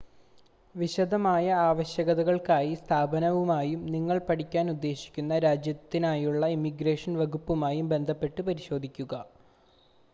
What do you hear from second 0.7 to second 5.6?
വിശദമായ ആവശ്യകതകൾക്കായി സ്ഥാപനവുമായും നിങ്ങൾ പഠിക്കാൻ ഉദ്ദേശിക്കുന്ന